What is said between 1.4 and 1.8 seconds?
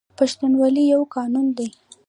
دی